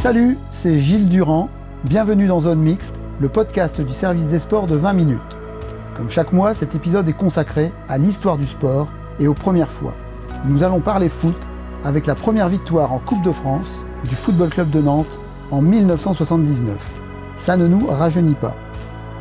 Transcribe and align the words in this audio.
Salut, 0.00 0.38
c'est 0.50 0.80
Gilles 0.80 1.10
Durand. 1.10 1.50
Bienvenue 1.84 2.26
dans 2.26 2.40
Zone 2.40 2.60
Mixte, 2.60 2.94
le 3.20 3.28
podcast 3.28 3.82
du 3.82 3.92
service 3.92 4.28
des 4.28 4.38
sports 4.38 4.66
de 4.66 4.74
20 4.74 4.94
minutes. 4.94 5.36
Comme 5.94 6.08
chaque 6.08 6.32
mois, 6.32 6.54
cet 6.54 6.74
épisode 6.74 7.06
est 7.06 7.12
consacré 7.12 7.70
à 7.86 7.98
l'histoire 7.98 8.38
du 8.38 8.46
sport 8.46 8.88
et 9.18 9.28
aux 9.28 9.34
premières 9.34 9.70
fois. 9.70 9.92
Nous 10.46 10.62
allons 10.62 10.80
parler 10.80 11.10
foot 11.10 11.36
avec 11.84 12.06
la 12.06 12.14
première 12.14 12.48
victoire 12.48 12.94
en 12.94 12.98
Coupe 12.98 13.22
de 13.22 13.30
France 13.30 13.84
du 14.08 14.16
Football 14.16 14.48
Club 14.48 14.70
de 14.70 14.80
Nantes 14.80 15.18
en 15.50 15.60
1979. 15.60 16.76
Ça 17.36 17.58
ne 17.58 17.66
nous 17.66 17.86
rajeunit 17.86 18.36
pas. 18.36 18.56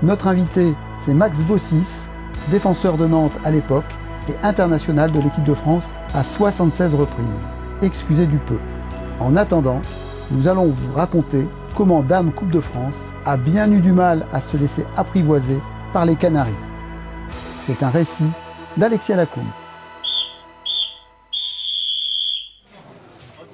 Notre 0.02 0.27
invité, 0.27 0.74
c'est 0.98 1.14
Max 1.14 1.40
Bossis, 1.40 2.08
défenseur 2.52 2.96
de 2.96 3.05
Nantes 3.05 3.38
à 3.44 3.52
l'époque 3.52 3.94
et 4.30 4.48
international 4.48 5.12
de 5.12 5.20
l'équipe 5.20 5.44
de 5.44 5.54
France 5.54 5.91
à 6.14 6.24
76 6.24 6.96
reprises. 6.96 7.26
Excusez 7.82 8.27
du 8.27 8.38
peu. 8.38 8.60
En 9.20 9.36
attendant, 9.36 9.82
nous 10.32 10.48
allons 10.48 10.68
vous 10.68 10.94
raconter 10.94 11.48
comment 11.76 12.04
Dame 12.04 12.32
Coupe 12.32 12.52
de 12.52 12.60
France 12.60 13.13
a 13.26 13.38
bien 13.38 13.72
eu 13.72 13.80
du 13.80 13.91
mal 13.91 14.27
à 14.32 14.41
se 14.41 14.58
laisser 14.58 14.86
apprivoiser 14.96 15.60
par 15.91 16.05
les 16.05 16.16
Canaries. 16.16 16.54
C'est 17.66 17.82
un 17.84 17.90
récit 17.90 18.30
d'Alexia 18.77 19.16
Lacombe. 19.16 19.44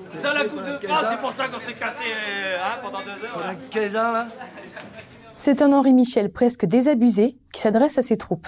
C'est 0.09 0.17
ça 0.17 0.33
la 0.33 0.45
Coupe 0.45 0.59
de 0.65 0.87
France, 0.87 1.05
c'est 1.09 1.21
pour 1.21 1.31
ça 1.31 1.47
qu'on 1.47 1.59
s'est 1.59 1.73
cassé 1.73 2.03
euh, 2.05 2.57
hein, 2.61 2.77
pendant 2.83 2.99
deux 2.99 3.25
heures. 3.25 3.39
là. 3.39 3.55
15 3.69 3.95
ans 3.95 4.11
là 4.11 4.27
C'est 5.33 5.61
un 5.61 5.71
Henri 5.71 5.93
Michel 5.93 6.31
presque 6.31 6.65
désabusé 6.65 7.37
qui 7.53 7.61
s'adresse 7.61 7.97
à 7.97 8.01
ses 8.01 8.17
troupes. 8.17 8.47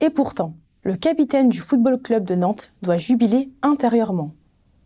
Et 0.00 0.10
pourtant, 0.10 0.54
le 0.84 0.96
capitaine 0.96 1.48
du 1.48 1.58
Football 1.58 2.00
Club 2.00 2.24
de 2.24 2.36
Nantes 2.36 2.72
doit 2.82 2.96
jubiler 2.96 3.50
intérieurement. 3.62 4.32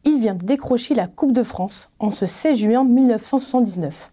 Il 0.05 0.19
vient 0.19 0.35
de 0.35 0.45
décrocher 0.45 0.95
la 0.95 1.07
Coupe 1.07 1.33
de 1.33 1.45
France 1.45 1.89
en 2.01 2.11
ce 2.11 2.27
16 2.27 2.59
juin 2.59 2.85
1979. 2.85 4.13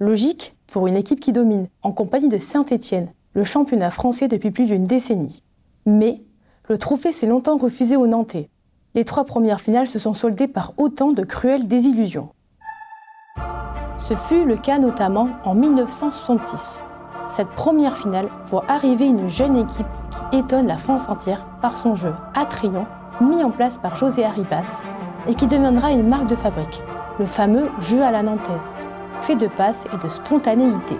Logique 0.00 0.56
pour 0.72 0.86
une 0.86 0.96
équipe 0.96 1.20
qui 1.20 1.32
domine, 1.32 1.68
en 1.82 1.92
compagnie 1.92 2.28
de 2.28 2.38
Saint-Étienne, 2.38 3.12
le 3.34 3.44
championnat 3.44 3.90
français 3.90 4.26
depuis 4.26 4.50
plus 4.50 4.64
d'une 4.64 4.86
décennie. 4.86 5.42
Mais 5.84 6.22
le 6.68 6.78
trophée 6.78 7.12
s'est 7.12 7.26
longtemps 7.26 7.58
refusé 7.58 7.96
aux 7.96 8.06
Nantais. 8.06 8.48
Les 8.94 9.04
trois 9.04 9.26
premières 9.26 9.60
finales 9.60 9.88
se 9.88 9.98
sont 9.98 10.14
soldées 10.14 10.48
par 10.48 10.72
autant 10.78 11.12
de 11.12 11.22
cruelles 11.22 11.68
désillusions. 11.68 12.30
Ce 13.98 14.14
fut 14.14 14.46
le 14.46 14.56
cas 14.56 14.78
notamment 14.78 15.28
en 15.44 15.54
1966. 15.54 16.82
Cette 17.26 17.50
première 17.50 17.98
finale 17.98 18.30
voit 18.46 18.64
arriver 18.68 19.06
une 19.06 19.28
jeune 19.28 19.58
équipe 19.58 19.86
qui 20.10 20.38
étonne 20.38 20.66
la 20.66 20.78
France 20.78 21.06
entière 21.10 21.46
par 21.60 21.76
son 21.76 21.94
jeu 21.94 22.14
attrayant 22.34 22.86
mis 23.20 23.44
en 23.44 23.50
place 23.50 23.76
par 23.78 23.94
José 23.94 24.24
Arribas 24.24 24.84
et 25.26 25.34
qui 25.34 25.46
deviendra 25.46 25.90
une 25.90 26.08
marque 26.08 26.26
de 26.26 26.34
fabrique, 26.34 26.82
le 27.18 27.26
fameux 27.26 27.70
jeu 27.80 28.02
à 28.02 28.10
la 28.10 28.22
nantaise, 28.22 28.74
fait 29.20 29.36
de 29.36 29.48
passes 29.48 29.86
et 29.92 29.96
de 29.96 30.08
spontanéité. 30.08 30.96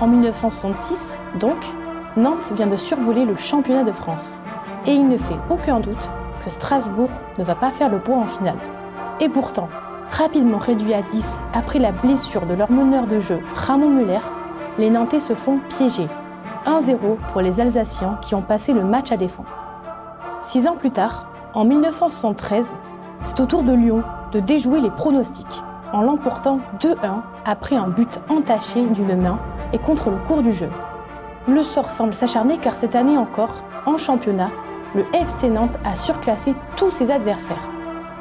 En 0.00 0.06
1966, 0.06 1.22
donc, 1.38 1.58
Nantes 2.16 2.52
vient 2.52 2.66
de 2.66 2.76
survoler 2.76 3.24
le 3.24 3.36
championnat 3.36 3.84
de 3.84 3.92
France. 3.92 4.40
Et 4.86 4.92
il 4.92 5.08
ne 5.08 5.16
fait 5.16 5.38
aucun 5.48 5.80
doute 5.80 6.10
que 6.44 6.50
Strasbourg 6.50 7.10
ne 7.38 7.44
va 7.44 7.54
pas 7.54 7.70
faire 7.70 7.88
le 7.88 8.00
poids 8.00 8.18
en 8.18 8.26
finale. 8.26 8.58
Et 9.20 9.28
pourtant, 9.28 9.68
rapidement 10.10 10.58
réduit 10.58 10.92
à 10.92 11.02
10 11.02 11.44
après 11.54 11.78
la 11.78 11.92
blessure 11.92 12.46
de 12.46 12.54
leur 12.54 12.70
meneur 12.70 13.06
de 13.06 13.20
jeu, 13.20 13.40
Ramon 13.54 13.90
Muller, 13.90 14.18
les 14.78 14.90
Nantais 14.90 15.20
se 15.20 15.34
font 15.34 15.58
piéger. 15.68 16.08
1-0 16.66 16.98
pour 17.28 17.40
les 17.40 17.60
Alsaciens 17.60 18.18
qui 18.20 18.34
ont 18.34 18.42
passé 18.42 18.72
le 18.72 18.84
match 18.84 19.10
à 19.10 19.16
défendre. 19.16 19.48
Six 20.40 20.66
ans 20.66 20.76
plus 20.76 20.90
tard, 20.90 21.28
en 21.54 21.64
1973, 21.64 22.74
c'est 23.22 23.38
au 23.40 23.46
tour 23.46 23.62
de 23.62 23.72
Lyon 23.72 24.02
de 24.32 24.40
déjouer 24.40 24.80
les 24.80 24.90
pronostics 24.90 25.62
en 25.92 26.02
l'emportant 26.02 26.60
2-1 26.80 27.22
après 27.44 27.76
un 27.76 27.88
but 27.88 28.20
entaché 28.28 28.84
d'une 28.86 29.16
main 29.16 29.38
et 29.72 29.78
contre 29.78 30.10
le 30.10 30.16
cours 30.16 30.42
du 30.42 30.52
jeu. 30.52 30.68
Le 31.48 31.62
sort 31.62 31.90
semble 31.90 32.14
s'acharner 32.14 32.58
car 32.58 32.74
cette 32.74 32.96
année 32.96 33.16
encore, 33.16 33.54
en 33.86 33.96
championnat, 33.96 34.50
le 34.94 35.04
FC 35.14 35.48
Nantes 35.48 35.78
a 35.84 35.94
surclassé 35.94 36.54
tous 36.76 36.90
ses 36.90 37.10
adversaires. 37.10 37.70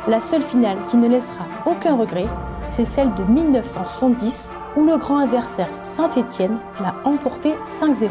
La 0.07 0.19
seule 0.19 0.41
finale 0.41 0.77
qui 0.87 0.97
ne 0.97 1.09
laissera 1.09 1.45
aucun 1.65 1.95
regret, 1.95 2.27
c'est 2.69 2.85
celle 2.85 3.13
de 3.15 3.23
1970 3.23 4.51
où 4.77 4.85
le 4.85 4.97
grand 4.97 5.19
adversaire 5.19 5.69
Saint-Étienne 5.81 6.57
l'a 6.79 6.95
emporté 7.05 7.53
5-0. 7.63 8.09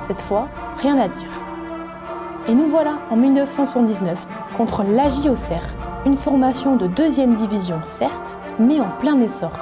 Cette 0.00 0.20
fois, 0.20 0.48
rien 0.80 0.98
à 0.98 1.08
dire. 1.08 1.51
Et 2.48 2.54
nous 2.54 2.66
voilà 2.66 2.98
en 3.08 3.16
1979 3.16 4.26
contre 4.56 4.82
l'AJ 4.82 5.28
Auxerre, 5.28 5.64
une 6.04 6.14
formation 6.14 6.74
de 6.74 6.88
deuxième 6.88 7.34
division 7.34 7.78
certes, 7.80 8.36
mais 8.58 8.80
en 8.80 8.88
plein 8.98 9.20
essor, 9.20 9.52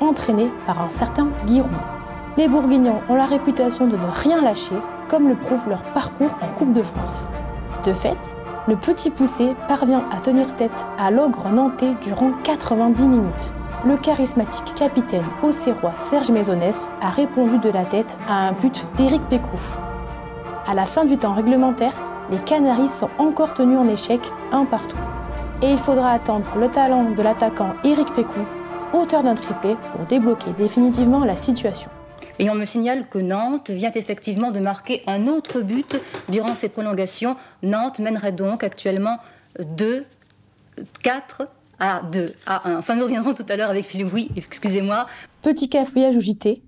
entraînée 0.00 0.50
par 0.66 0.82
un 0.82 0.90
certain 0.90 1.28
Giroud. 1.46 1.70
Les 2.36 2.48
Bourguignons 2.48 3.02
ont 3.08 3.14
la 3.14 3.26
réputation 3.26 3.86
de 3.86 3.96
ne 3.96 4.06
rien 4.12 4.42
lâcher, 4.42 4.74
comme 5.08 5.28
le 5.28 5.36
prouve 5.36 5.68
leur 5.68 5.84
parcours 5.92 6.36
en 6.42 6.52
Coupe 6.52 6.72
de 6.72 6.82
France. 6.82 7.28
De 7.84 7.92
fait, 7.92 8.34
le 8.66 8.74
petit 8.74 9.10
poussé 9.10 9.54
parvient 9.68 10.04
à 10.10 10.18
tenir 10.18 10.52
tête 10.56 10.86
à 10.98 11.12
l'ogre 11.12 11.48
nantais 11.50 11.94
durant 12.02 12.32
90 12.42 13.06
minutes. 13.06 13.54
Le 13.86 13.96
charismatique 13.96 14.74
capitaine 14.74 15.26
auxerrois 15.44 15.92
Serge 15.96 16.32
Maisonnès 16.32 16.90
a 17.00 17.10
répondu 17.10 17.58
de 17.58 17.70
la 17.70 17.84
tête 17.84 18.18
à 18.26 18.48
un 18.48 18.52
but 18.52 18.88
d'Éric 18.96 19.22
Pécou. 19.28 19.58
À 20.66 20.74
la 20.74 20.86
fin 20.86 21.04
du 21.04 21.18
temps 21.18 21.34
réglementaire, 21.34 21.92
les 22.30 22.38
Canaries 22.38 22.88
sont 22.88 23.10
encore 23.18 23.54
tenus 23.54 23.78
en 23.78 23.88
échec 23.88 24.20
un 24.52 24.64
partout. 24.64 24.96
Et 25.62 25.70
il 25.70 25.78
faudra 25.78 26.10
attendre 26.10 26.56
le 26.56 26.68
talent 26.68 27.10
de 27.10 27.22
l'attaquant 27.22 27.74
Éric 27.84 28.12
Pécou, 28.12 28.40
auteur 28.92 29.22
d'un 29.22 29.34
triplé, 29.34 29.76
pour 29.92 30.06
débloquer 30.06 30.52
définitivement 30.52 31.24
la 31.24 31.36
situation. 31.36 31.90
Et 32.38 32.50
on 32.50 32.54
me 32.54 32.64
signale 32.64 33.08
que 33.08 33.18
Nantes 33.18 33.70
vient 33.70 33.92
effectivement 33.92 34.50
de 34.50 34.60
marquer 34.60 35.02
un 35.06 35.26
autre 35.28 35.60
but 35.60 36.00
durant 36.28 36.54
ces 36.54 36.68
prolongations. 36.68 37.36
Nantes 37.62 38.00
mènerait 38.00 38.32
donc 38.32 38.64
actuellement 38.64 39.18
2, 39.60 40.04
4 41.02 41.48
à 41.78 42.02
2 42.10 42.26
à 42.46 42.68
1. 42.68 42.78
Enfin, 42.78 42.96
nous 42.96 43.04
reviendrons 43.04 43.34
tout 43.34 43.46
à 43.48 43.56
l'heure 43.56 43.70
avec 43.70 43.84
Philippe. 43.84 44.12
Oui, 44.12 44.30
excusez-moi. 44.36 45.06
Petit 45.42 45.68
cafouillage 45.68 46.16
au 46.16 46.20
JT, 46.20 46.62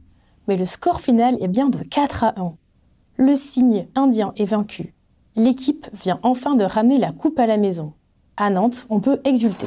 mais 0.49 0.57
le 0.57 0.65
score 0.65 1.01
final 1.01 1.37
est 1.41 1.49
bien 1.49 1.69
de 1.69 1.79
4 1.79 2.25
à 2.25 2.35
1. 2.37 2.55
Le 3.17 3.35
signe 3.35 3.89
indien 3.95 4.33
est 4.37 4.45
vaincu. 4.45 4.96
L'équipe 5.39 5.87
vient 5.93 6.19
enfin 6.23 6.55
de 6.55 6.65
ramener 6.65 6.97
la 6.97 7.13
coupe 7.13 7.39
à 7.39 7.45
la 7.45 7.59
maison. 7.59 7.93
À 8.39 8.49
Nantes, 8.49 8.87
on 8.89 9.01
peut 9.01 9.21
exulter. 9.25 9.67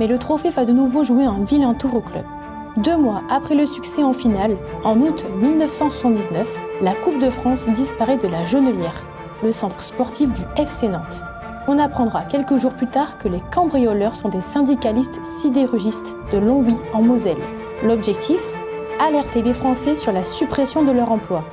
Mais 0.00 0.08
le 0.08 0.18
trophée 0.18 0.50
va 0.50 0.64
de 0.64 0.72
nouveau 0.72 1.04
jouer 1.04 1.24
un 1.24 1.44
vilain 1.44 1.72
tour 1.74 1.94
au 1.94 2.00
club. 2.00 2.24
Deux 2.78 2.96
mois 2.96 3.22
après 3.30 3.54
le 3.54 3.64
succès 3.64 4.02
en 4.02 4.12
finale, 4.12 4.56
en 4.82 5.00
août 5.00 5.24
1979, 5.40 6.58
la 6.82 6.94
Coupe 6.94 7.20
de 7.20 7.30
France 7.30 7.68
disparaît 7.68 8.18
de 8.18 8.26
la 8.26 8.44
Genelière, 8.44 9.06
le 9.44 9.52
centre 9.52 9.80
sportif 9.84 10.32
du 10.32 10.42
FC 10.56 10.88
Nantes. 10.88 11.22
On 11.68 11.78
apprendra 11.78 12.22
quelques 12.24 12.56
jours 12.56 12.74
plus 12.74 12.88
tard 12.88 13.18
que 13.18 13.28
les 13.28 13.40
cambrioleurs 13.52 14.16
sont 14.16 14.30
des 14.30 14.42
syndicalistes 14.42 15.24
sidérurgistes 15.24 16.16
de 16.32 16.38
Longwy 16.38 16.74
en 16.92 17.02
Moselle. 17.02 17.38
L'objectif? 17.84 18.40
Alerter 18.98 19.42
les 19.42 19.52
Français 19.52 19.94
sur 19.94 20.10
la 20.10 20.24
suppression 20.24 20.82
de 20.82 20.90
leur 20.90 21.12
emploi. 21.12 21.44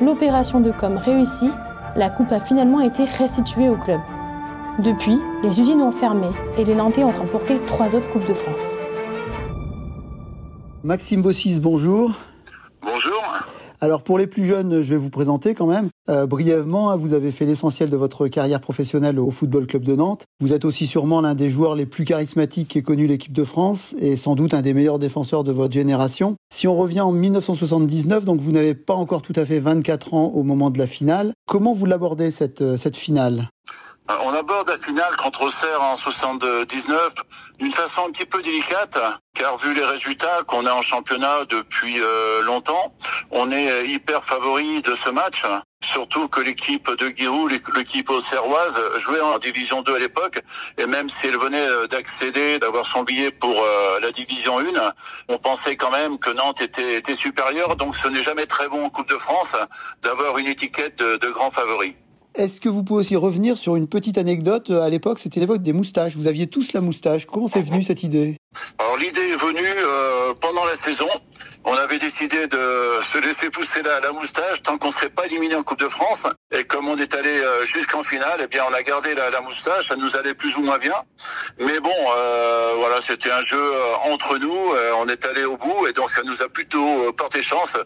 L'opération 0.00 0.60
de 0.60 0.70
com 0.70 0.96
réussie, 0.96 1.50
la 1.96 2.10
coupe 2.10 2.30
a 2.30 2.38
finalement 2.38 2.80
été 2.80 3.04
restituée 3.04 3.68
au 3.68 3.76
club. 3.76 4.00
Depuis, 4.78 5.18
les 5.42 5.60
usines 5.60 5.82
ont 5.82 5.90
fermé 5.90 6.28
et 6.56 6.64
les 6.64 6.76
Nantais 6.76 7.02
ont 7.02 7.10
remporté 7.10 7.58
trois 7.66 7.96
autres 7.96 8.08
Coupes 8.08 8.26
de 8.26 8.34
France. 8.34 8.76
Maxime 10.84 11.22
Bossis, 11.22 11.58
bonjour. 11.58 12.10
Bonjour. 12.10 12.31
Alors 13.82 14.04
pour 14.04 14.16
les 14.16 14.28
plus 14.28 14.44
jeunes, 14.44 14.80
je 14.80 14.90
vais 14.90 14.96
vous 14.96 15.10
présenter 15.10 15.56
quand 15.56 15.66
même 15.66 15.88
euh, 16.08 16.24
brièvement. 16.24 16.90
Hein, 16.90 16.96
vous 16.96 17.14
avez 17.14 17.32
fait 17.32 17.46
l'essentiel 17.46 17.90
de 17.90 17.96
votre 17.96 18.28
carrière 18.28 18.60
professionnelle 18.60 19.18
au 19.18 19.32
Football 19.32 19.66
Club 19.66 19.82
de 19.82 19.96
Nantes. 19.96 20.24
Vous 20.38 20.52
êtes 20.52 20.64
aussi 20.64 20.86
sûrement 20.86 21.20
l'un 21.20 21.34
des 21.34 21.50
joueurs 21.50 21.74
les 21.74 21.84
plus 21.84 22.04
charismatiques 22.04 22.68
qu'ait 22.68 22.82
connu 22.82 23.08
l'équipe 23.08 23.32
de 23.32 23.42
France 23.42 23.96
et 23.98 24.14
sans 24.14 24.36
doute 24.36 24.54
un 24.54 24.62
des 24.62 24.72
meilleurs 24.72 25.00
défenseurs 25.00 25.42
de 25.42 25.50
votre 25.50 25.74
génération. 25.74 26.36
Si 26.54 26.68
on 26.68 26.76
revient 26.76 27.00
en 27.00 27.10
1979, 27.10 28.24
donc 28.24 28.40
vous 28.40 28.52
n'avez 28.52 28.76
pas 28.76 28.94
encore 28.94 29.20
tout 29.20 29.32
à 29.34 29.44
fait 29.44 29.58
24 29.58 30.14
ans 30.14 30.26
au 30.26 30.44
moment 30.44 30.70
de 30.70 30.78
la 30.78 30.86
finale. 30.86 31.32
Comment 31.48 31.72
vous 31.72 31.86
l'abordez 31.86 32.30
cette 32.30 32.62
euh, 32.62 32.76
cette 32.76 32.96
finale? 32.96 33.48
On 34.08 34.34
aborde 34.34 34.68
la 34.68 34.76
finale 34.76 35.16
contre 35.16 35.42
Auxerre 35.42 35.80
en 35.80 35.96
79 35.96 37.14
d'une 37.58 37.70
façon 37.70 38.06
un 38.08 38.10
petit 38.10 38.24
peu 38.24 38.42
délicate, 38.42 38.98
car 39.34 39.56
vu 39.56 39.74
les 39.74 39.84
résultats 39.84 40.42
qu'on 40.46 40.66
a 40.66 40.72
en 40.72 40.82
championnat 40.82 41.44
depuis 41.48 42.00
euh, 42.00 42.42
longtemps, 42.42 42.94
on 43.30 43.50
est 43.52 43.86
hyper 43.86 44.24
favori 44.24 44.82
de 44.82 44.94
ce 44.94 45.10
match. 45.10 45.44
Surtout 45.82 46.28
que 46.28 46.40
l'équipe 46.40 46.90
de 46.90 47.08
Giroud, 47.08 47.50
l'équipe 47.76 48.08
auxerroise, 48.10 48.80
jouait 48.98 49.20
en 49.20 49.38
division 49.38 49.82
2 49.82 49.94
à 49.94 49.98
l'époque, 49.98 50.40
et 50.78 50.86
même 50.86 51.08
si 51.08 51.28
elle 51.28 51.38
venait 51.38 51.66
euh, 51.66 51.86
d'accéder, 51.86 52.58
d'avoir 52.58 52.86
son 52.86 53.04
billet 53.04 53.30
pour 53.30 53.64
la 54.00 54.10
division 54.10 54.58
1, 54.58 54.64
on 55.28 55.38
pensait 55.38 55.76
quand 55.76 55.90
même 55.90 56.18
que 56.18 56.30
Nantes 56.30 56.60
était, 56.60 56.96
était 56.96 57.14
supérieure, 57.14 57.76
donc 57.76 57.96
ce 57.96 58.08
n'est 58.08 58.22
jamais 58.22 58.46
très 58.46 58.68
bon 58.68 58.84
en 58.84 58.90
Coupe 58.90 59.08
de 59.08 59.16
France 59.16 59.56
d'avoir 60.02 60.38
une 60.38 60.46
étiquette 60.46 60.98
de, 60.98 61.16
de 61.16 61.28
grand 61.30 61.50
favori. 61.50 61.96
Est-ce 62.34 62.60
que 62.60 62.68
vous 62.68 62.82
pouvez 62.82 63.00
aussi 63.00 63.16
revenir 63.16 63.58
sur 63.58 63.76
une 63.76 63.88
petite 63.88 64.16
anecdote 64.16 64.70
À 64.70 64.88
l'époque, 64.88 65.18
c'était 65.18 65.40
l'époque 65.40 65.62
des 65.62 65.72
moustaches. 65.72 66.16
Vous 66.16 66.26
aviez 66.26 66.46
tous 66.46 66.72
la 66.72 66.80
moustache. 66.80 67.26
Comment 67.26 67.48
c'est 67.48 67.62
venu 67.62 67.82
cette 67.82 68.02
idée? 68.02 68.36
Alors 68.78 68.96
l'idée 68.96 69.20
est 69.20 69.36
venue 69.36 69.60
euh, 69.60 70.34
pendant 70.40 70.64
la 70.64 70.74
saison. 70.74 71.08
On 71.64 71.74
avait 71.74 71.98
décidé 71.98 72.48
de 72.48 72.98
se 73.02 73.18
laisser 73.18 73.48
pousser 73.50 73.82
la, 73.82 74.10
moustache 74.12 74.62
tant 74.62 74.78
qu'on 74.78 74.88
ne 74.88 74.92
serait 74.92 75.10
pas 75.10 75.26
éliminé 75.26 75.54
en 75.54 75.62
Coupe 75.62 75.78
de 75.78 75.88
France. 75.88 76.26
Et 76.50 76.64
comme 76.64 76.88
on 76.88 76.96
est 76.96 77.14
allé 77.14 77.30
euh, 77.30 77.64
jusqu'en 77.64 78.02
finale, 78.02 78.40
eh 78.42 78.46
bien 78.48 78.64
on 78.68 78.74
a 78.74 78.82
gardé 78.82 79.14
la, 79.14 79.40
moustache. 79.40 79.88
Ça 79.88 79.96
nous 79.96 80.16
allait 80.16 80.34
plus 80.34 80.56
ou 80.56 80.62
moins 80.62 80.78
bien. 80.78 80.94
Mais 81.60 81.78
bon, 81.78 81.94
euh, 82.16 82.74
voilà, 82.78 83.00
c'était 83.00 83.30
un 83.30 83.42
jeu 83.42 83.60
euh, 83.60 84.12
entre 84.12 84.38
nous. 84.38 84.56
on 84.96 85.08
est 85.08 85.24
allé 85.26 85.44
au 85.44 85.56
bout 85.56 85.86
et 85.86 85.92
donc 85.92 86.10
ça 86.10 86.22
nous 86.24 86.42
a 86.42 86.48
plutôt 86.48 87.12
porté 87.12 87.42
chance 87.42 87.76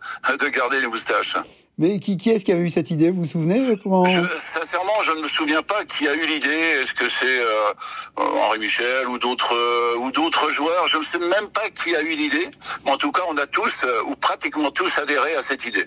de 0.41 0.49
garder 0.49 0.81
les 0.81 0.87
moustaches. 0.87 1.37
Mais 1.79 2.01
qui, 2.01 2.17
qui 2.17 2.31
est-ce 2.31 2.45
qui 2.45 2.53
avait 2.53 2.63
eu 2.63 2.71
cette 2.71 2.91
idée 2.91 3.11
Vous 3.11 3.23
vous 3.23 3.29
souvenez 3.29 3.79
comment... 3.83 4.05
je, 4.07 4.21
Sincèrement, 4.55 5.01
je 5.05 5.13
ne 5.13 5.23
me 5.23 5.29
souviens 5.29 5.63
pas 5.63 5.85
qui 5.85 6.09
a 6.09 6.15
eu 6.15 6.27
l'idée. 6.27 6.49
Est-ce 6.49 6.95
que 6.95 7.09
c'est 7.09 7.41
euh, 7.41 7.73
Henri 8.17 8.59
Michel 8.59 9.09
ou 9.09 9.19
d'autres 9.19 9.55
euh, 9.55 9.99
ou 9.99 10.11
d'autres 10.11 10.49
joueurs? 10.51 10.87
Je 10.89 10.97
ne 10.97 11.03
sais 11.03 11.19
même 11.19 11.49
pas 11.53 11.69
qui 11.71 11.95
a 11.95 12.01
eu 12.01 12.15
l'idée. 12.17 12.49
Mais 12.85 12.93
en 12.93 12.97
tout 12.97 13.13
cas, 13.13 13.23
on 13.29 13.37
a 13.37 13.47
tous 13.47 13.85
euh, 13.85 14.03
ou 14.07 14.17
pratiquement 14.17 14.71
tous 14.71 14.99
adhéré 14.99 15.35
à 15.35 15.43
cette 15.43 15.67
idée. 15.67 15.87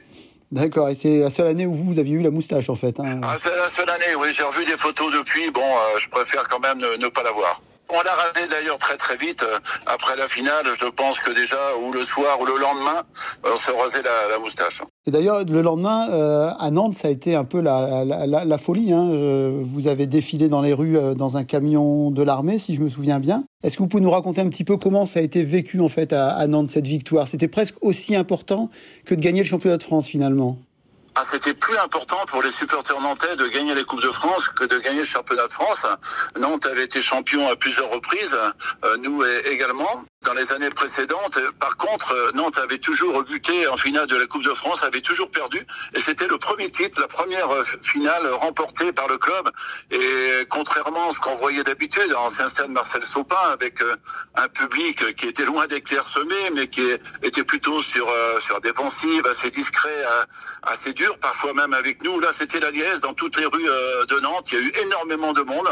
D'accord, 0.52 0.90
et 0.90 0.96
c'est 0.96 1.20
la 1.20 1.30
seule 1.30 1.46
année 1.46 1.68
où 1.68 1.74
vous, 1.74 1.94
vous 1.94 2.00
aviez 2.00 2.16
eu 2.16 2.24
la 2.24 2.32
moustache 2.32 2.70
en 2.70 2.76
fait. 2.76 3.00
Hein. 3.00 3.22
Ah, 3.24 3.38
c'est 3.42 3.56
la 3.56 3.70
seule 3.70 3.90
année, 3.90 4.16
oui. 4.18 4.30
J'ai 4.36 4.44
revu 4.44 4.66
des 4.66 4.78
photos 4.78 5.14
depuis. 5.14 5.52
Bon, 5.52 5.62
euh, 5.62 5.98
je 5.98 6.10
préfère 6.10 6.48
quand 6.48 6.60
même 6.60 6.80
ne, 6.80 6.96
ne 6.98 7.08
pas 7.08 7.22
l'avoir. 7.22 7.62
On 7.90 8.02
l'a 8.02 8.14
rasé 8.14 8.48
d'ailleurs 8.48 8.80
très 8.80 8.98
très 8.98 9.16
vite 9.18 9.44
euh, 9.44 9.60
après 9.86 10.16
la 10.16 10.28
finale. 10.28 10.66
Je 10.80 10.86
pense 10.88 11.20
que 11.20 11.30
déjà 11.32 11.76
ou 11.82 11.92
le 11.92 12.02
soir 12.02 12.40
ou 12.40 12.46
le 12.46 12.58
lendemain, 12.58 13.04
on 13.44 13.56
s'est 13.56 13.72
rasé 13.72 14.02
la, 14.02 14.28
la, 14.30 14.40
moustache. 14.40 14.82
Et 15.08 15.12
d'ailleurs 15.12 15.46
le 15.46 15.62
lendemain 15.62 16.10
euh, 16.10 16.52
à 16.60 16.72
Nantes, 16.72 16.96
ça 16.96 17.08
a 17.08 17.12
été 17.12 17.34
un 17.34 17.46
peu 17.46 17.62
la, 17.62 18.58
folie. 18.58 18.92
Hein. 18.92 19.08
Euh, 19.10 19.60
vous 19.62 19.88
avez 19.88 20.08
défilé 20.08 20.50
dans 20.50 20.62
les 20.62 20.74
rues 20.74 20.98
euh, 20.98 21.14
dans 21.14 21.38
un 21.38 21.46
camion 21.46 22.12
de 22.12 22.22
l'armée, 22.22 22.60
si 22.60 22.76
je 22.76 22.82
me 22.82 22.90
souviens 22.90 23.20
bien. 23.20 23.46
Est-ce 23.64 23.78
que 23.78 23.84
vous 23.84 23.88
pouvez 23.88 24.04
nous 24.04 24.12
raconter 24.12 24.42
un 24.42 24.50
petit 24.50 24.66
peu 24.66 24.76
comment 24.76 25.06
ça 25.06 25.20
a 25.20 25.22
été 25.22 25.44
vécu 25.44 25.80
en 25.80 25.88
fait 25.88 26.12
à, 26.12 26.30
à 26.30 26.48
Nantes 26.48 26.70
cette 26.70 26.88
victoire? 26.88 27.30
C'était 27.30 27.48
presque 27.48 27.76
aussi 27.82 28.16
important 28.16 28.70
que 29.06 29.16
de 29.16 29.22
gagner 29.22 29.40
le 29.40 29.48
championnat 29.48 29.78
de 29.78 29.84
France 29.84 30.08
finalement. 30.08 30.58
Ah, 31.16 31.24
c'était 31.32 31.54
plus 31.54 31.78
important 31.78 32.18
pour 32.28 32.44
les 32.44 32.52
supporters 32.52 33.00
nantais 33.02 33.36
de 33.36 33.48
gagner 33.48 33.76
les 33.76 33.84
Coupes 33.84 34.04
de 34.04 34.12
France 34.12 34.50
que 34.50 34.66
de 34.66 34.80
gagner 34.80 35.00
le 35.00 35.06
championnat 35.06 35.48
de 35.48 35.52
France. 35.52 35.86
Nantes 36.40 36.66
avait 36.66 36.86
été 36.86 37.02
champion 37.02 37.48
à 37.50 37.56
plusieurs 37.56 37.90
reprises, 37.90 38.38
nous 39.02 39.24
également 39.52 40.06
dans 40.26 40.34
les 40.34 40.52
années 40.52 40.70
précédentes. 40.70 41.40
Par 41.60 41.78
contre, 41.78 42.32
Nantes 42.34 42.58
avait 42.58 42.78
toujours 42.78 43.16
rebuté 43.16 43.68
en 43.68 43.78
finale 43.78 44.06
de 44.08 44.18
la 44.18 44.28
Coupe 44.28 44.44
de 44.44 44.54
France, 44.54 44.84
avait 44.84 45.02
toujours 45.02 45.32
perdu. 45.32 45.66
Et 45.96 46.00
c'était 46.00 46.28
le 46.28 46.38
premier 46.38 46.70
titre, 46.70 47.00
la 47.00 47.08
première 47.08 47.50
finale 47.82 48.28
remportée 48.34 48.92
par 48.92 49.08
le 49.08 49.18
club. 49.18 49.50
Et 49.92 50.46
contrairement 50.50 51.10
à 51.10 51.14
ce 51.14 51.20
qu'on 51.20 51.36
voyait 51.36 51.64
d'habitude 51.64 52.10
l'ancien 52.12 52.48
stade 52.48 52.70
Marcel 52.70 53.04
Sopin, 53.04 53.38
avec 53.54 53.82
euh, 53.82 53.96
un 54.36 54.48
public 54.50 55.16
qui 55.16 55.28
était 55.28 55.46
loin 55.46 55.68
d'être 55.68 55.90
mais 56.54 56.68
qui 56.68 56.84
était 57.24 57.44
plutôt 57.44 57.82
sur, 57.82 58.08
euh, 58.08 58.40
sur 58.40 58.62
défensive, 58.62 59.26
assez 59.26 59.50
discret, 59.50 59.90
euh, 59.90 60.26
assez 60.64 60.94
dur, 60.94 61.18
parfois 61.20 61.54
même 61.54 61.74
avec 61.74 62.04
nous. 62.04 62.20
Là, 62.20 62.30
c'était 62.38 62.60
la 62.60 62.72
liesse 62.72 63.00
dans 63.00 63.14
toutes 63.14 63.38
les 63.38 63.46
rues 63.46 63.64
de 64.08 64.20
Nantes. 64.20 64.52
Il 64.52 64.60
y 64.60 64.62
a 64.62 64.66
eu 64.66 64.74
énormément 64.84 65.34
de 65.34 65.42
monde 65.42 65.70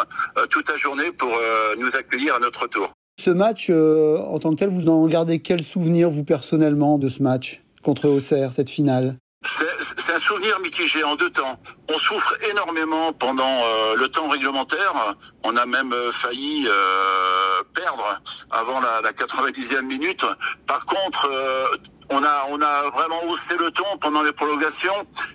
toute 0.49 0.69
la 0.69 0.75
journée 0.75 1.11
pour 1.11 1.39
nous 1.77 1.95
accueillir 1.95 2.35
à 2.35 2.39
notre 2.39 2.67
tour. 2.67 2.96
Ce 3.19 3.31
match, 3.31 3.67
euh, 3.71 4.19
en 4.19 4.37
tant 4.37 4.51
que 4.51 4.57
tel, 4.57 4.69
vous 4.69 4.87
en 4.89 5.07
gardez 5.07 5.39
quel 5.39 5.63
souvenir, 5.63 6.07
vous 6.07 6.23
personnellement, 6.23 6.99
de 6.99 7.09
ce 7.09 7.23
match 7.23 7.63
contre 7.81 8.07
Auxerre, 8.07 8.53
cette 8.53 8.69
finale? 8.69 9.17
C'est 9.43 10.13
un 10.13 10.19
souvenir 10.19 10.59
mitigé 10.59 11.03
en 11.03 11.15
deux 11.15 11.31
temps. 11.31 11.59
On 11.89 11.97
souffre 11.97 12.37
énormément 12.51 13.11
pendant 13.13 13.43
euh, 13.43 13.95
le 13.95 14.07
temps 14.07 14.27
réglementaire. 14.27 15.17
On 15.43 15.55
a 15.57 15.65
même 15.65 15.93
euh, 15.93 16.11
failli 16.11 16.67
perdre 17.73 18.21
avant 18.51 18.79
la 18.79 19.11
90e 19.11 19.81
minute. 19.81 20.25
Par 20.67 20.85
contre, 20.85 21.27
on 22.09 22.23
a, 22.23 22.45
on 22.49 22.61
a 22.61 22.89
vraiment 22.89 23.23
haussé 23.25 23.55
le 23.57 23.71
ton 23.71 23.97
pendant 23.99 24.23
les 24.23 24.31
prolongations. 24.31 24.93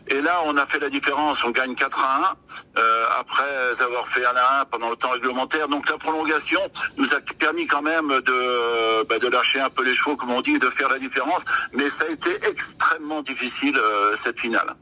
Et 0.09 0.21
là, 0.21 0.41
on 0.47 0.57
a 0.57 0.67
fait 0.67 0.79
la 0.79 0.89
différence. 0.89 1.45
On 1.45 1.51
gagne 1.51 1.75
4 1.75 2.05
à 2.05 2.37
1 2.77 2.81
euh, 2.81 3.07
après 3.19 3.83
avoir 3.83 4.09
fait 4.09 4.25
1 4.25 4.29
à 4.29 4.61
1 4.63 4.65
pendant 4.67 4.91
le 4.91 4.97
temps 4.97 5.11
réglementaire. 5.11 5.69
Donc 5.69 5.89
la 5.89 5.99
prolongation 5.99 6.61
nous 6.97 7.15
a 7.15 7.21
permis 7.39 7.67
quand 7.67 7.83
même 7.83 8.09
de, 8.09 9.05
bah, 9.05 9.19
de 9.19 9.29
lâcher 9.29 9.61
un 9.61 9.71
peu 9.71 9.85
les 9.85 9.95
chevaux, 9.95 10.17
comme 10.17 10.31
on 10.31 10.41
dit, 10.41 10.59
de 10.59 10.71
faire 10.71 10.89
la 10.89 10.99
différence. 10.99 11.45
Mais 11.73 11.89
ça 11.89 12.05
a 12.05 12.09
été 12.09 12.31
extrêmement 12.49 13.23
difficile 13.23 13.77
euh, 13.77 14.17
cette 14.17 14.41
finale. 14.41 14.75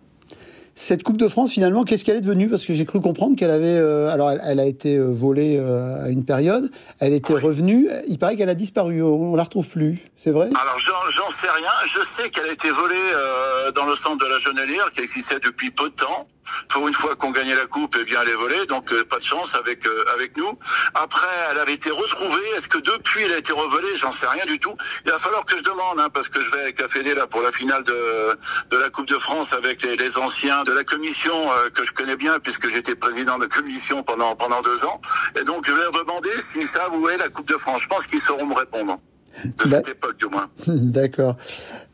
Cette 0.81 1.03
Coupe 1.03 1.19
de 1.19 1.29
France, 1.29 1.53
finalement, 1.53 1.85
qu'est-ce 1.85 2.07
qu'elle 2.07 2.17
est 2.17 2.23
devenue? 2.23 2.49
Parce 2.49 2.65
que 2.65 2.73
j'ai 2.73 2.87
cru 2.87 3.03
comprendre 3.03 3.37
qu'elle 3.37 3.51
avait... 3.51 3.67
Euh, 3.67 4.09
alors, 4.09 4.31
elle, 4.31 4.41
elle, 4.43 4.61
a 4.61 4.65
été 4.65 4.97
euh, 4.97 5.13
volée 5.13 5.59
euh, 5.61 6.07
à 6.07 6.09
une 6.09 6.25
période, 6.25 6.71
elle 7.01 7.13
était 7.13 7.35
oui. 7.35 7.43
revenue, 7.43 7.91
il 8.09 8.19
paraît 8.19 8.35
qu'elle 8.39 8.49
a 8.49 8.55
disparu, 8.55 9.03
on, 9.03 9.37
la 9.37 9.45
retrouve 9.45 9.69
plus, 9.69 9.99
c'est 10.17 10.31
vrai? 10.31 10.49
Alors, 10.59 10.79
j'en 10.79 11.29
sais 11.29 11.51
rien, 11.51 11.71
je 11.93 12.01
sais 12.17 12.31
qu'elle 12.31 12.47
a 12.47 12.53
été 12.53 12.71
volée 12.71 12.95
euh, 12.97 13.73
dans 13.73 13.85
le 13.85 13.95
centre 13.95 14.25
de 14.25 14.31
la 14.31 14.39
Genelière, 14.39 14.91
qui 14.93 15.01
existait 15.01 15.39
depuis 15.39 15.71
peu 15.71 15.91
de 15.91 15.95
temps. 15.95 16.27
Pour 16.69 16.89
une 16.89 16.95
fois 16.95 17.15
qu'on 17.15 17.31
gagnait 17.31 17.55
la 17.55 17.67
coupe, 17.67 17.97
eh 18.01 18.05
bien, 18.05 18.19
elle 18.23 18.31
est 18.31 18.35
volée, 18.35 18.67
donc 18.67 18.93
euh, 18.93 19.05
pas 19.05 19.19
de 19.19 19.25
chance 19.25 19.55
avec 19.55 19.87
euh, 19.87 20.05
avec 20.15 20.37
nous. 20.37 20.59
Après, 20.95 21.29
elle 21.51 21.59
avait 21.59 21.75
été 21.75 21.91
retrouvée. 21.91 22.49
Est-ce 22.57 22.67
que 22.67 22.79
depuis, 22.79 23.23
elle 23.23 23.35
a 23.35 23.39
été 23.39 23.53
revolée? 23.53 23.95
J'en 23.95 24.11
sais 24.11 24.27
rien 24.27 24.45
du 24.47 24.59
tout. 24.59 24.75
Il 25.05 25.13
va 25.13 25.19
falloir 25.19 25.45
que 25.45 25.57
je 25.57 25.63
demande, 25.63 26.01
hein, 26.01 26.09
parce 26.13 26.29
que 26.29 26.41
je 26.41 26.51
vais 26.51 26.63
avec 26.63 26.81
la 26.81 26.89
Fédé 26.89 27.15
là 27.15 27.29
pour 27.29 27.43
la 27.43 27.53
finale 27.53 27.85
de 27.85 28.37
de 28.71 28.77
la 28.79 28.91
Coupe 28.91 29.07
de 29.07 29.19
France 29.19 29.53
avec 29.53 29.83
les, 29.83 29.97
les 29.97 30.19
anciens 30.19 30.65
de 30.65 30.70
la 30.75 30.85
commission 30.85 31.33
euh, 31.33 31.71
que 31.71 31.85
je 31.85 31.93
connais 31.93 32.17
bien, 32.17 32.39
puisque 32.41 32.69
j'étais 32.69 32.95
président 32.95 33.39
de 33.39 33.47
commission 33.47 34.03
pendant 34.03 34.35
pendant 34.37 34.61
deux 34.63 34.85
ans. 34.85 35.01
Et 35.41 35.45
donc, 35.45 35.67
je 35.67 35.73
vais 35.73 35.81
leur 35.81 35.93
demander 35.93 36.31
s'ils 36.53 36.69
savent 36.69 36.95
où 36.99 37.09
est 37.09 37.19
la 37.19 37.29
Coupe 37.29 37.49
de 37.49 37.57
France. 37.57 37.83
Je 37.83 37.89
pense 37.89 38.07
qu'ils 38.07 38.21
sauront 38.21 38.47
me 38.47 38.55
répondre 38.55 38.99
de 39.45 39.69
cette 39.69 39.89
époque 39.89 40.19
du 40.19 40.27
moins. 40.27 40.49
D'accord. 40.67 41.37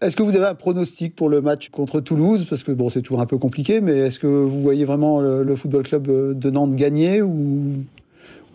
Est-ce 0.00 0.16
que 0.16 0.22
vous 0.22 0.36
avez 0.36 0.46
un 0.46 0.54
pronostic 0.54 1.14
pour 1.14 1.28
le 1.28 1.40
match 1.40 1.68
contre 1.70 2.00
Toulouse? 2.00 2.46
Parce 2.48 2.62
que 2.62 2.72
bon, 2.72 2.90
c'est 2.90 3.02
toujours 3.02 3.20
un 3.20 3.26
peu 3.26 3.38
compliqué, 3.38 3.80
mais 3.80 3.98
est-ce 3.98 4.18
que 4.18 4.26
vous 4.26 4.62
voyez 4.62 4.84
vraiment 4.84 5.20
le, 5.20 5.42
le 5.42 5.56
football 5.56 5.82
club 5.82 6.06
de 6.06 6.50
Nantes 6.50 6.74
gagner 6.74 7.22
ou? 7.22 7.84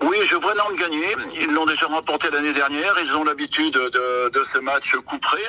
Oui, 0.03 0.17
je 0.27 0.35
vois 0.35 0.53
Nantes 0.55 0.77
gagner. 0.79 1.05
Ils 1.39 1.53
l'ont 1.53 1.65
déjà 1.65 1.85
remporté 1.85 2.27
l'année 2.31 2.53
dernière. 2.53 2.93
Ils 3.03 3.15
ont 3.15 3.23
l'habitude 3.23 3.73
de, 3.73 4.29
de, 4.29 4.43
ce 4.43 4.57
match 4.59 4.95
couperé. 5.05 5.41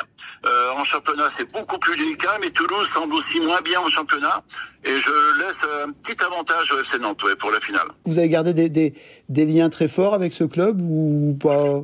Euh, 0.44 0.72
en 0.76 0.84
championnat, 0.84 1.28
c'est 1.36 1.50
beaucoup 1.50 1.78
plus 1.78 1.96
délicat, 1.96 2.36
mais 2.40 2.50
Toulouse 2.50 2.86
semble 2.92 3.14
aussi 3.14 3.40
moins 3.40 3.60
bien 3.62 3.80
en 3.80 3.88
championnat. 3.88 4.42
Et 4.84 4.98
je 4.98 5.10
laisse 5.38 5.64
un 5.86 5.92
petit 5.92 6.22
avantage 6.22 6.72
au 6.72 6.80
FC 6.80 6.98
Nantes 6.98 7.22
ouais, 7.22 7.36
pour 7.36 7.50
la 7.50 7.60
finale. 7.60 7.88
Vous 8.04 8.18
avez 8.18 8.28
gardé 8.28 8.52
des, 8.52 8.68
des, 8.68 8.94
des, 9.28 9.46
liens 9.46 9.70
très 9.70 9.88
forts 9.88 10.14
avec 10.14 10.32
ce 10.32 10.44
club 10.44 10.80
ou 10.80 11.36
pas? 11.40 11.80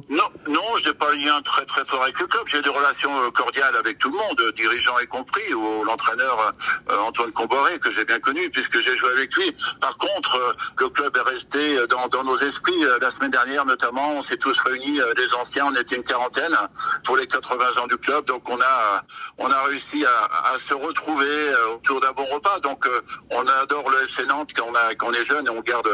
Pas 0.99 1.13
un 1.13 1.17
lien 1.17 1.41
très 1.43 1.65
très 1.65 1.85
fort 1.85 2.03
avec 2.03 2.19
le 2.19 2.27
club. 2.27 2.43
J'ai 2.47 2.63
des 2.63 2.69
relations 2.69 3.11
euh, 3.23 3.31
cordiales 3.31 3.77
avec 3.77 3.99
tout 3.99 4.11
le 4.11 4.17
monde, 4.17 4.53
dirigeants 4.57 4.99
y 4.99 5.07
compris, 5.07 5.55
ou 5.55 5.85
l'entraîneur 5.85 6.55
euh, 6.91 6.99
Antoine 7.07 7.31
Comboré, 7.33 7.79
que 7.79 7.91
j'ai 7.91 8.05
bien 8.05 8.19
connu 8.19 8.51
puisque 8.51 8.79
j'ai 8.81 8.97
joué 8.97 9.11
avec 9.11 9.35
lui. 9.35 9.55
Par 9.81 9.97
contre, 9.97 10.37
euh, 10.37 10.53
le 10.79 10.89
club 10.89 11.17
est 11.17 11.31
resté 11.31 11.87
dans, 11.89 12.09
dans 12.09 12.25
nos 12.25 12.37
esprits 12.37 12.85
la 13.01 13.11
semaine 13.11 13.31
dernière 13.31 13.65
notamment, 13.65 14.13
on 14.13 14.23
s'est 14.23 14.37
tous 14.37 14.59
réunis, 14.61 15.01
les 15.17 15.35
anciens, 15.35 15.67
on 15.67 15.75
était 15.75 15.97
une 15.97 16.03
quarantaine 16.03 16.57
pour 17.05 17.17
les 17.17 17.27
80 17.27 17.83
ans 17.83 17.87
du 17.87 17.97
club, 17.97 18.25
donc 18.27 18.49
on 18.49 18.61
a 18.61 19.03
on 19.39 19.51
a 19.51 19.63
réussi 19.63 20.05
à, 20.05 20.59
se 20.59 20.75
retrouver 20.75 21.27
autour 21.75 22.01
d'un 22.01 22.13
bon 22.13 22.25
repas. 22.27 22.61
Donc 22.61 22.89
on 23.31 23.47
adore 23.63 23.91
le 23.91 24.03
FC 24.05 24.27
Nantes 24.27 24.51
quand 24.57 24.67
on 24.69 24.73
quand 24.97 25.09
on 25.09 25.13
est 25.13 25.25
jeune 25.25 25.47
et 25.47 25.51
on 25.51 25.61
garde 25.61 25.89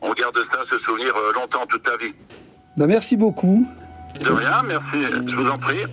on 0.00 0.12
garde 0.12 0.38
ça, 0.42 0.58
ce 0.68 0.76
souvenir 0.76 1.14
longtemps 1.34 1.66
toute 1.66 1.82
ta 1.82 1.96
vie. 1.96 2.14
Ben 2.76 2.86
merci 2.86 3.16
beaucoup. 3.16 3.66
De 4.20 4.30
rien, 4.30 4.62
merci, 4.66 4.98
je 5.26 5.36
vous 5.36 5.50
en 5.50 5.58
prie. 5.58 5.84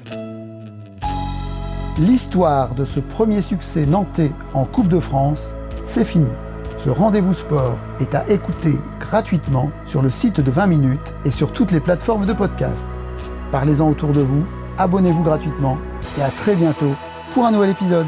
L'histoire 1.97 2.75
de 2.75 2.85
ce 2.85 2.99
premier 2.99 3.41
succès 3.41 3.85
nantais 3.85 4.31
en 4.53 4.65
Coupe 4.65 4.87
de 4.87 4.99
France, 4.99 5.55
c'est 5.85 6.05
fini. 6.05 6.29
Ce 6.83 6.89
rendez-vous 6.89 7.33
sport 7.33 7.77
est 7.99 8.15
à 8.15 8.27
écouter 8.29 8.77
gratuitement 8.99 9.71
sur 9.85 10.01
le 10.01 10.09
site 10.09 10.39
de 10.39 10.51
20 10.51 10.67
minutes 10.67 11.13
et 11.25 11.31
sur 11.31 11.51
toutes 11.51 11.71
les 11.71 11.79
plateformes 11.79 12.25
de 12.25 12.33
podcast. 12.33 12.87
Parlez-en 13.51 13.89
autour 13.89 14.13
de 14.13 14.21
vous, 14.21 14.45
abonnez-vous 14.77 15.23
gratuitement 15.23 15.77
et 16.17 16.21
à 16.21 16.29
très 16.29 16.55
bientôt 16.55 16.93
pour 17.31 17.45
un 17.45 17.51
nouvel 17.51 17.71
épisode. 17.71 18.07